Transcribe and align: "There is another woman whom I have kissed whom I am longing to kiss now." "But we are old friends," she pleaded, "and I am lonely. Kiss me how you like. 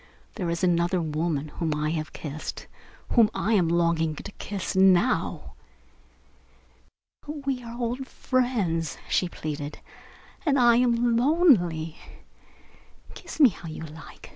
"There 0.33 0.49
is 0.49 0.63
another 0.63 0.99
woman 0.99 1.49
whom 1.49 1.75
I 1.75 1.91
have 1.91 2.11
kissed 2.11 2.65
whom 3.13 3.29
I 3.35 3.53
am 3.53 3.67
longing 3.69 4.15
to 4.15 4.31
kiss 4.39 4.75
now." 4.75 5.53
"But 7.21 7.45
we 7.45 7.61
are 7.61 7.79
old 7.79 8.07
friends," 8.07 8.97
she 9.07 9.29
pleaded, 9.29 9.77
"and 10.43 10.57
I 10.57 10.77
am 10.77 11.17
lonely. 11.17 11.97
Kiss 13.13 13.39
me 13.39 13.49
how 13.49 13.67
you 13.69 13.83
like. 13.83 14.29